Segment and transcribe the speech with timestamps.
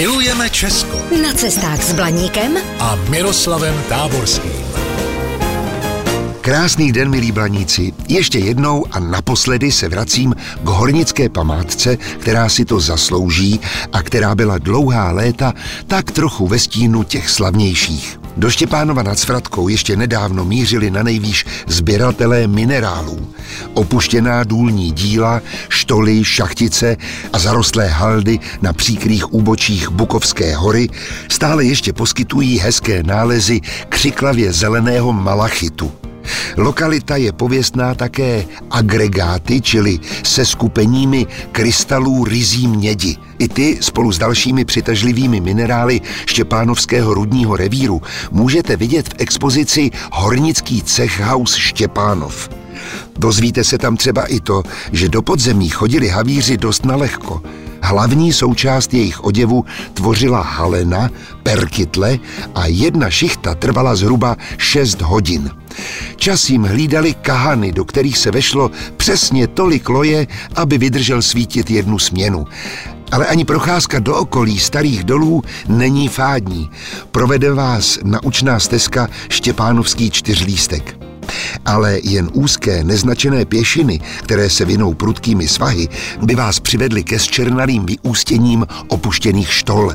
[0.00, 4.64] Milujeme Česko Na cestách s Blaníkem a Miroslavem Táborským.
[6.40, 7.92] Krásný den, milí blaníci.
[8.08, 10.34] Ještě jednou a naposledy se vracím
[10.64, 13.60] k hornické památce, která si to zaslouží
[13.92, 15.54] a která byla dlouhá léta
[15.86, 18.19] tak trochu ve stínu těch slavnějších.
[18.36, 23.34] Do Štěpánova nad Svratkou ještě nedávno mířili na nejvýš sběratelé minerálů.
[23.74, 26.96] Opuštěná důlní díla, štoly, šachtice
[27.32, 30.88] a zarostlé haldy na příkrých úbočích Bukovské hory
[31.28, 35.92] stále ještě poskytují hezké nálezy křiklavě zeleného malachitu.
[36.56, 43.16] Lokalita je pověstná také agregáty, čili se skupeními krystalů rizí mědi.
[43.38, 50.82] I ty spolu s dalšími přitažlivými minerály Štěpánovského rudního revíru můžete vidět v expozici Hornický
[50.82, 52.48] cech House Štěpánov.
[53.18, 57.42] Dozvíte se tam třeba i to, že do podzemí chodili havíři dost nalehko.
[57.90, 61.10] Hlavní součást jejich oděvu tvořila halena,
[61.42, 62.18] perkytle
[62.54, 65.50] a jedna šichta trvala zhruba 6 hodin.
[66.16, 71.98] Čas jim hlídali kahany, do kterých se vešlo přesně tolik loje, aby vydržel svítit jednu
[71.98, 72.44] směnu.
[73.12, 76.70] Ale ani procházka do okolí starých dolů není fádní.
[77.10, 80.99] Provede vás naučná stezka Štěpánovský čtyřlístek
[81.64, 85.88] ale jen úzké, neznačené pěšiny, které se vinou prudkými svahy,
[86.22, 89.94] by vás přivedly ke zčernalým vyústěním opuštěných štol.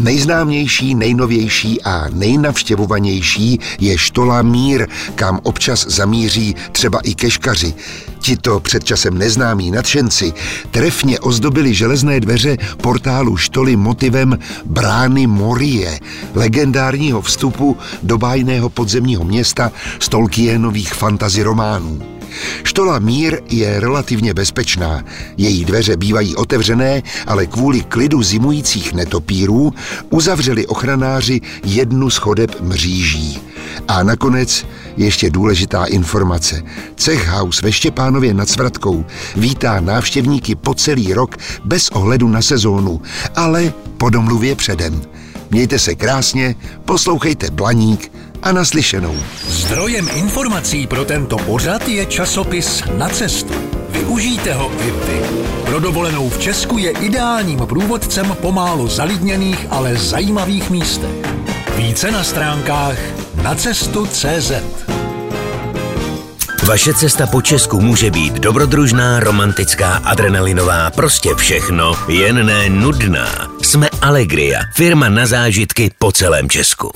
[0.00, 7.74] Nejznámější, nejnovější a nejnavštěvovanější je štola Mír, kam občas zamíří třeba i keškaři.
[8.20, 10.32] Tito před časem neznámí nadšenci
[10.70, 15.98] trefně ozdobili železné dveře portálu štoly motivem brány Morie,
[16.34, 22.19] legendárního vstupu do bájného podzemního města z Tolkienových fantazy románů.
[22.64, 25.04] Štola Mír je relativně bezpečná.
[25.36, 29.72] Její dveře bývají otevřené, ale kvůli klidu zimujících netopírů
[30.10, 33.38] uzavřeli ochranáři jednu z chodeb mříží.
[33.88, 36.62] A nakonec ještě důležitá informace.
[36.96, 39.04] Cech House ve Štěpánově nad Svratkou
[39.36, 43.00] vítá návštěvníky po celý rok bez ohledu na sezónu,
[43.36, 45.02] ale po domluvě předem.
[45.50, 48.12] Mějte se krásně, poslouchejte Blaník
[48.42, 49.16] a naslyšenou.
[49.48, 53.54] Zdrojem informací pro tento pořad je časopis Na cestu.
[53.88, 55.20] Využijte ho i vy.
[55.64, 61.10] Pro dovolenou v Česku je ideálním průvodcem po málo zalidněných, ale zajímavých místech.
[61.76, 62.98] Více na stránkách
[63.42, 64.52] na cestu CZ.
[66.66, 73.50] Vaše cesta po Česku může být dobrodružná, romantická, adrenalinová, prostě všechno, jen ne nudná.
[73.70, 76.92] Jsme Allegria, firma na zážitky po celém Česku.